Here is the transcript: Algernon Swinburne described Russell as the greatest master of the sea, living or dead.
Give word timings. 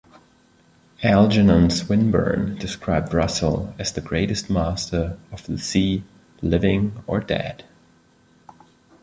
Algernon 1.03 1.69
Swinburne 1.69 2.55
described 2.57 3.13
Russell 3.13 3.71
as 3.77 3.91
the 3.93 4.01
greatest 4.01 4.49
master 4.49 5.19
of 5.31 5.45
the 5.45 5.59
sea, 5.59 6.03
living 6.41 7.03
or 7.05 7.19
dead. 7.19 7.65